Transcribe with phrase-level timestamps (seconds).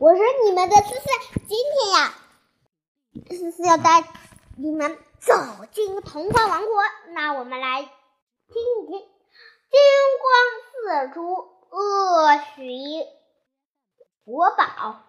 [0.00, 1.40] 我是你们的思思。
[1.46, 2.14] 今天呀，
[3.28, 4.08] 思思要带
[4.56, 5.34] 你们走
[5.72, 6.82] 进童话王国。
[7.10, 8.98] 那我们来听一听：
[9.68, 9.78] 金
[10.22, 11.34] 光四出，
[11.68, 12.64] 恶许
[14.24, 15.02] 国宝。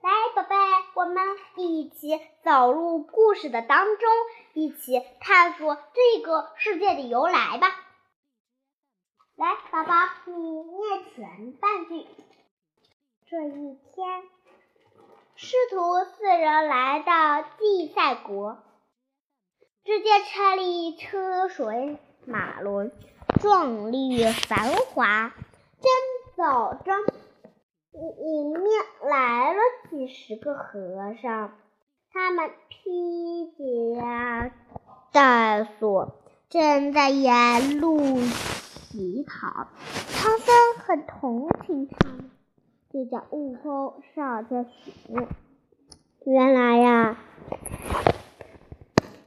[0.00, 0.56] 来，宝贝，
[0.94, 1.22] 我们
[1.56, 4.08] 一起走入故事的当中，
[4.54, 7.68] 一起探索这个世界的由来吧。
[9.34, 9.92] 来，宝宝，
[10.24, 12.06] 你念前半句。
[13.28, 14.22] 这一天，
[15.34, 18.58] 师徒四人来到地塞国，
[19.84, 22.92] 只见城里车水马龙，
[23.40, 25.34] 壮丽繁华。
[25.80, 25.90] 正
[26.36, 26.92] 走着，
[27.92, 28.64] 迎面
[29.10, 29.58] 来了
[29.90, 31.52] 几十个和尚，
[32.12, 33.52] 他们披
[33.96, 34.52] 甲
[35.10, 36.14] 戴锁，
[36.48, 38.20] 正在沿路。
[38.92, 39.66] 乞讨，
[40.14, 42.30] 唐僧很同情他们，
[42.96, 45.28] 就叫悟空上前询问。
[46.24, 47.18] 原来呀，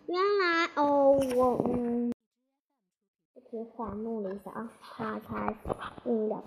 [0.07, 2.11] 原来哦，我嗯，
[3.51, 5.55] 这话弄了一下啊，他才
[6.03, 6.43] 嗯了。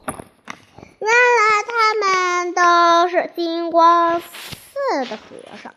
[0.98, 5.72] 原来他们都是金光寺的和尚。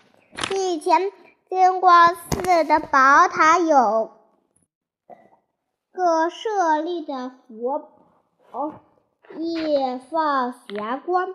[0.50, 1.12] 以前
[1.48, 4.10] 金光寺的宝塔有。
[5.92, 7.80] 个设立的佛
[8.52, 8.82] 宝，
[9.38, 11.28] 夜放霞光，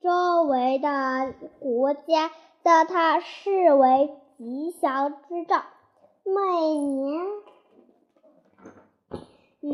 [0.00, 2.30] 周围的国家
[2.62, 5.62] 将它视为吉祥之兆，
[6.24, 7.20] 每年
[9.60, 9.70] 每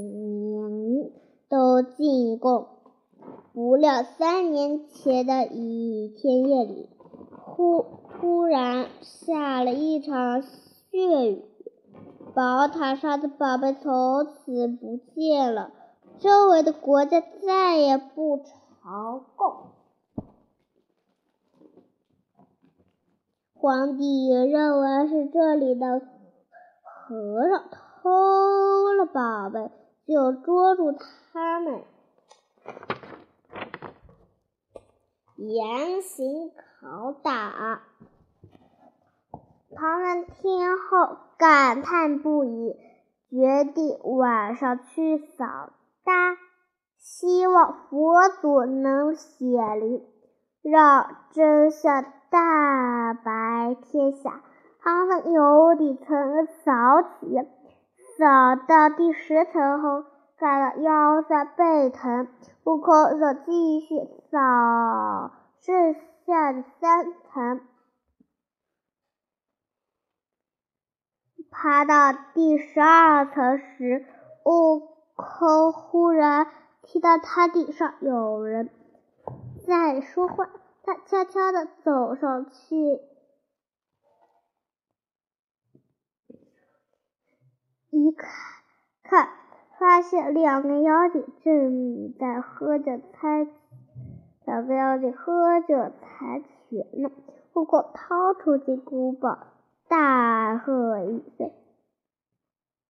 [0.00, 1.10] 年
[1.48, 2.66] 都进贡。
[3.52, 6.88] 不料三年前的一天夜里，
[7.44, 11.44] 忽忽然下了一场血雨。
[12.34, 15.72] 宝塔上的宝贝从此不见了，
[16.20, 18.38] 周围的国家再也不
[18.82, 19.72] 朝贡。
[23.54, 26.00] 皇帝认为是这里的
[26.84, 29.70] 和尚偷了宝贝，
[30.06, 31.82] 就捉住他们，
[35.36, 37.82] 严刑拷打。
[39.74, 42.76] 唐人听后感叹不已，
[43.30, 45.72] 决定晚上去扫，
[47.20, 50.06] 希望佛祖能显灵，
[50.62, 54.40] 让真相大白天下。
[54.80, 57.44] 唐僧由底层扫起，
[58.16, 60.04] 扫到第十层后，
[60.38, 62.28] 感到腰酸背疼，
[62.62, 63.96] 悟空则继续
[64.30, 67.60] 扫剩下的三层。
[71.50, 74.06] 爬到第十二层时，
[74.44, 74.86] 悟
[75.16, 76.46] 空忽然
[76.88, 78.70] 听到他地上有人
[79.66, 80.48] 在说话。
[80.82, 83.02] 他悄悄地走上去，
[87.90, 88.30] 一看，
[89.02, 89.28] 看
[89.78, 93.46] 发现两个妖精正在喝着猜，
[94.46, 97.10] 两个妖精喝着猜拳呢。
[97.52, 99.48] 悟空掏出金箍棒。
[99.88, 101.50] 大喝一声：“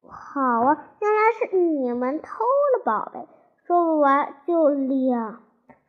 [0.06, 0.94] 好啊！
[1.00, 3.26] 原来是你们偷了宝贝！”
[3.68, 5.42] 说完就两，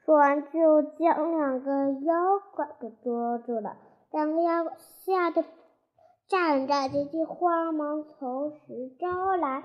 [0.03, 2.13] 说完就将两个妖
[2.53, 3.77] 怪给捉住了。
[4.11, 4.73] 两个妖怪
[5.05, 5.45] 吓得
[6.27, 9.63] 战战兢兢，慌忙从实招来。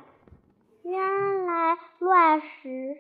[0.85, 2.97] 原来乱石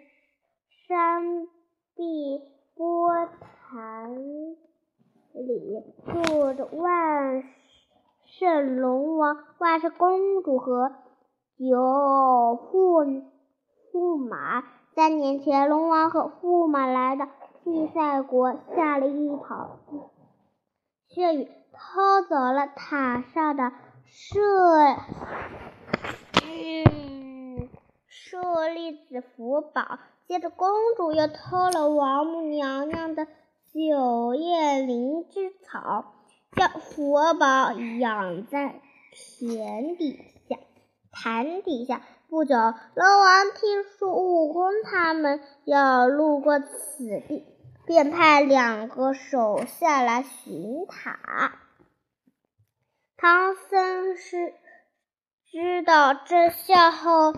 [0.89, 1.47] 山
[1.95, 2.43] 壁
[2.75, 3.29] 波
[3.69, 4.17] 潭
[5.33, 7.45] 里住着万。
[8.25, 10.91] 圣龙王、万圣公主和
[11.57, 13.23] 九驸
[13.93, 14.65] 驸马。
[14.95, 17.27] 三年前，龙王和驸马来到
[17.65, 19.81] 地塞国，下了一场
[21.09, 23.73] 血雨，偷走了塔上的
[24.07, 24.41] 舍
[26.45, 27.69] 嗯
[28.07, 29.99] 舍利子佛宝。
[30.29, 33.27] 接着，公主又偷了王母娘娘的
[33.73, 36.13] 九叶灵芝草。
[36.53, 38.81] 将佛宝养在
[39.11, 40.57] 田底下、
[41.11, 42.01] 潭底下。
[42.29, 47.47] 不久，龙王听说悟空他们要路过此地，
[47.87, 51.59] 便派两个手下来巡塔。
[53.17, 54.53] 唐僧是
[55.51, 57.33] 知道真相后，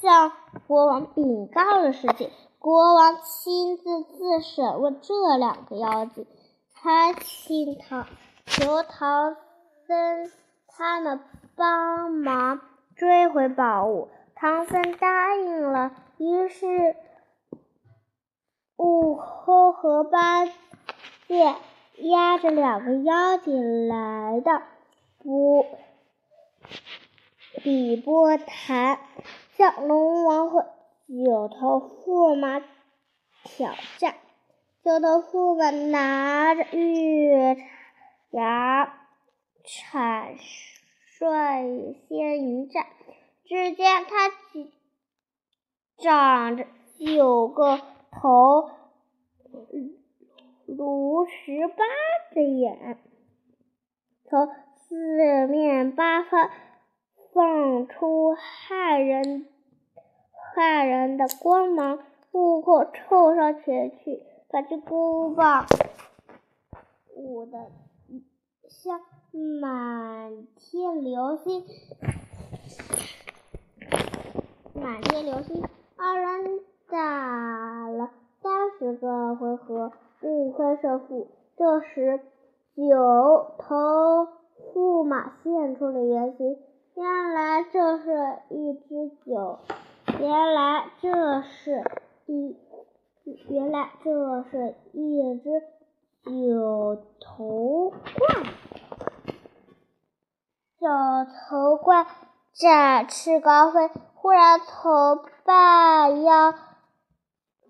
[0.00, 0.32] 向
[0.66, 2.30] 国王禀告了事情。
[2.58, 6.26] 国王亲自自审问这两个妖精，
[6.74, 8.06] 还请他。
[8.46, 9.34] 求唐
[9.86, 10.30] 僧
[10.68, 11.20] 他们
[11.56, 12.60] 帮忙
[12.94, 14.10] 追回宝物，
[14.42, 15.92] 唐僧答应了。
[16.18, 16.96] 于是
[18.76, 21.54] 悟空和八戒
[21.98, 24.60] 押着两个妖精来到
[25.18, 25.64] 波
[27.62, 28.98] 比波潭，
[29.56, 30.62] 向龙王和
[31.06, 32.58] 九头驸马
[33.44, 34.16] 挑战。
[34.82, 37.58] 九头驸马拿着月
[38.32, 38.92] 牙
[39.62, 42.86] 铲率先迎战，
[43.44, 44.30] 只见他
[45.98, 46.66] 长着
[46.98, 47.80] 九个
[48.10, 48.70] 头，
[50.66, 51.84] 如十八
[52.32, 52.98] 只眼，
[54.28, 56.50] 从四面八方
[57.32, 59.46] 放出骇人
[60.54, 61.98] 骇人的光芒。
[62.32, 65.66] 悟空冲上前去，把这箍棒
[67.14, 67.70] 舞得
[68.70, 69.02] 像
[69.50, 71.62] 满天流星，
[74.74, 75.62] 满天流星。
[75.96, 78.10] 二人打了
[78.42, 81.28] 三十个回合，不分胜负。
[81.56, 82.20] 这时，
[82.74, 82.82] 九
[83.58, 84.28] 头
[84.74, 86.58] 驸马现出了原形，
[86.94, 89.58] 原来这是一只九，
[90.18, 91.84] 原来这是
[92.26, 92.56] 一，
[93.48, 95.62] 原来这是一只
[96.24, 98.42] 九头怪。
[100.80, 100.88] 九
[101.48, 102.06] 头怪
[102.54, 103.88] 展翅高飞，
[104.22, 106.52] 忽然从半腰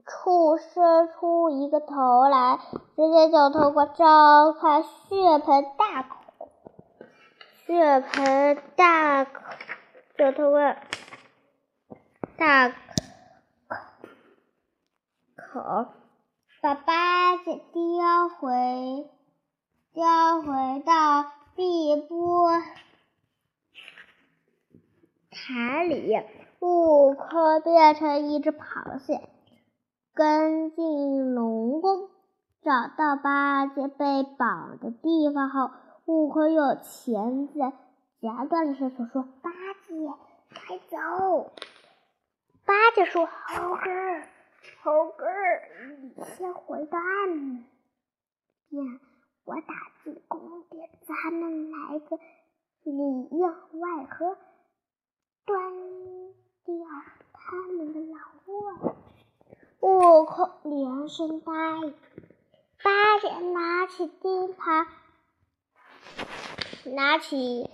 [0.04, 2.58] 处伸出一个头来，
[2.94, 6.18] 只见九头怪张开血盆大口，
[7.64, 9.40] 血盆大口，
[10.18, 10.86] 九头怪
[12.36, 12.68] 大
[15.48, 15.86] 口
[16.60, 19.08] 把八戒叼回，
[19.94, 22.50] 叼回到碧波
[25.30, 26.41] 潭里。
[26.62, 29.28] 悟空变成一只螃蟹，
[30.14, 32.08] 跟进龙宫，
[32.62, 35.72] 找到八戒被绑的地方后，
[36.04, 37.58] 悟空用钳子
[38.20, 39.50] 夹断了绳索，说：“八
[39.88, 39.96] 戒，
[40.54, 41.50] 快走！”
[42.64, 43.90] 八戒说：“猴哥，
[44.84, 45.26] 猴哥，
[46.00, 47.64] 你先回到岸
[48.70, 49.00] 边，
[49.44, 49.74] 我打
[50.04, 52.16] 进宫殿，咱们来个
[52.84, 52.92] 里
[53.32, 53.40] 应
[53.80, 54.36] 外合，
[57.52, 58.16] 他们的老
[58.46, 58.96] 窝，
[59.80, 61.52] 悟空连声答
[61.82, 61.94] 应。
[62.82, 64.86] 八戒拿起钉耙，
[66.94, 67.68] 拿起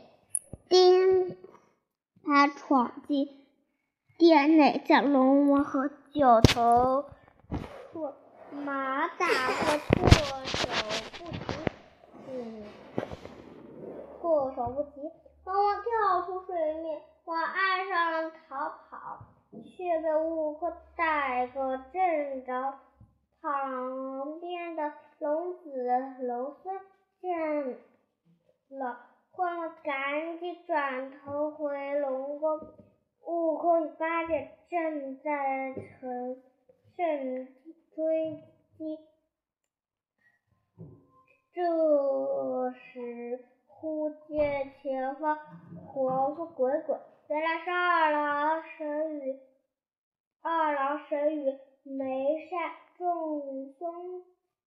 [0.68, 1.36] 钉
[2.24, 3.46] 耙闯进
[4.18, 7.04] 殿内，将龙王和九头
[7.92, 8.12] 兔
[8.64, 10.08] 马打个措
[10.44, 10.68] 手
[11.20, 11.38] 不及。
[12.26, 12.64] 嗯，
[14.20, 15.08] 措手不及。
[15.44, 17.00] 龙王跳出水面。
[17.26, 19.18] 往岸上逃跑，
[19.50, 22.78] 却被悟空带个正着。
[23.40, 25.86] 旁边的龙子
[26.20, 26.80] 龙孙
[27.20, 27.78] 见
[28.68, 28.98] 了，
[29.30, 32.60] 慌了，赶紧转头回龙宫。
[33.24, 36.42] 悟空与八戒正在乘
[36.96, 37.46] 胜
[37.94, 38.42] 追
[38.76, 38.98] 击，
[41.52, 45.38] 这时忽见前方
[45.86, 47.00] 黄风滚滚。
[47.30, 49.38] 原来是二郎神与
[50.40, 54.24] 二郎神与梅善众兄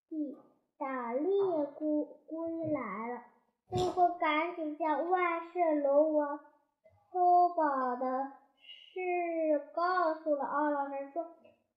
[0.08, 0.38] 弟
[0.78, 1.31] 打猎
[1.76, 3.24] 归归来了。
[3.71, 6.40] 悟空赶紧将万圣龙王
[7.12, 8.31] 偷宝的
[8.94, 11.26] 事告诉了二郎神，说：“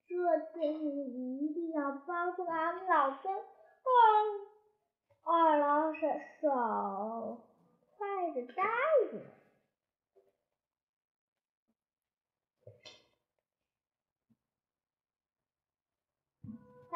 [0.07, 3.33] 这次你一定要帮助俺们老孙。”
[5.25, 7.39] 二二郎神爽
[7.97, 8.63] 快的答
[9.13, 9.25] 应了。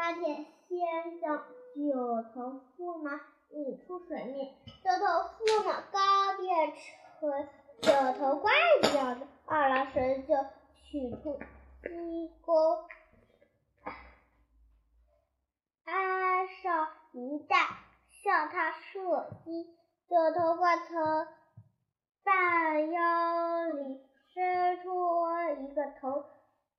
[0.08, 1.36] 八戒先将
[1.76, 5.04] 九头驸马引出水面，九头
[5.44, 6.72] 驸马刚变
[7.20, 7.46] 成
[7.82, 8.50] 九头怪
[8.80, 10.34] 的样子，二郎神就
[10.72, 11.38] 取出
[11.82, 12.56] 鸡弓，
[15.84, 17.60] 安上一弹，
[18.24, 19.76] 向他射击。
[20.08, 21.26] 九头怪从
[22.24, 24.00] 半腰里
[24.32, 25.26] 伸出
[25.60, 26.24] 一个头。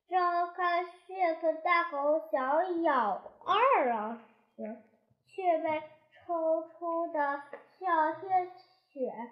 [0.09, 4.19] 张开血盆大口想咬二郎
[4.55, 4.83] 神，
[5.27, 7.43] 却被抽出的
[7.77, 8.51] 小天
[8.91, 9.31] 犬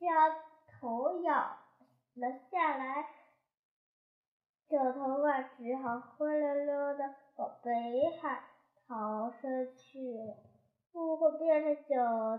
[0.00, 0.34] 将
[0.80, 1.32] 头咬
[2.14, 3.06] 了下来。
[4.66, 8.44] 九头怪只好灰溜溜的往北海
[8.88, 10.36] 逃生去了。
[10.94, 11.94] 悟空变成九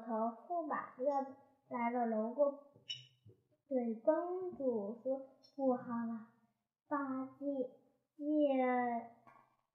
[0.08, 1.32] 头驸马的样子
[1.70, 2.58] 来到龙宫，
[3.68, 5.22] 对公主说
[5.56, 6.28] ：“不好了！”
[6.88, 7.70] 八戒
[8.18, 9.12] 见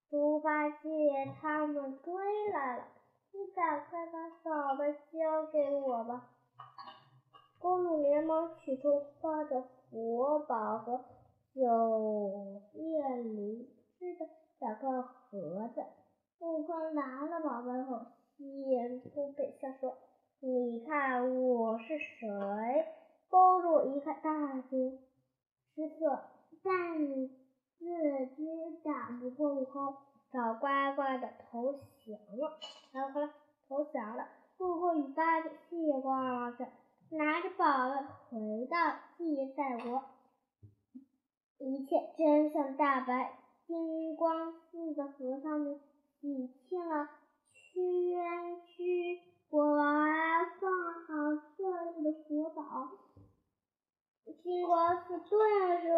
[0.08, 0.78] 猪八戒
[1.40, 2.14] 他们追
[2.52, 2.84] 来了，
[3.32, 6.30] 你赶快把宝贝交给我吧。
[7.58, 11.04] 公主连忙取出放着佛宝和
[11.54, 14.26] 九叶灵芝的
[14.58, 15.84] 小个盒子。
[16.38, 18.06] 悟空拿了宝贝后，
[18.38, 19.98] 显出北笑说
[20.40, 22.86] ：“你看我是谁？”
[23.28, 24.98] 公主一看，大惊
[25.74, 26.20] 失色。
[26.62, 27.28] 但你
[27.78, 27.84] 自
[28.36, 29.96] 知打不过悟空，
[30.30, 32.58] 早乖乖的投降了。
[32.92, 33.30] 好了好了，
[33.68, 34.28] 投降了。
[34.58, 36.66] 悟空与八戒谢过着。
[37.12, 37.96] 拿着宝贝
[38.28, 38.76] 回到
[39.16, 39.24] 自
[39.56, 40.04] 在国，
[41.58, 43.36] 一切真相大白。
[43.66, 45.80] 金光寺的和尚们
[46.20, 47.08] 洗清了
[47.74, 50.70] 冤屈，果然放
[51.06, 52.88] 好这里的佛宝。
[54.42, 55.88] 金光寺顿时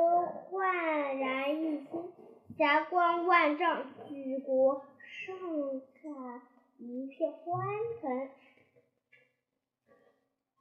[0.50, 2.12] 焕然一新，
[2.56, 4.84] 霞光万丈，举国
[5.26, 5.36] 上
[6.02, 6.42] 下
[6.78, 7.66] 一片欢
[8.00, 8.28] 腾。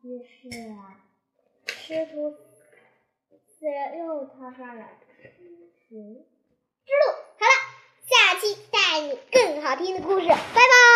[0.04, 1.00] 于是啊，
[1.68, 2.36] 师徒
[3.46, 4.86] 四人又踏上了
[5.22, 5.30] 修
[5.90, 6.26] 行
[6.86, 7.04] 之路。
[7.38, 7.54] 好了，
[8.04, 10.28] 下期带你更好听的故事。
[10.28, 10.92] 拜拜。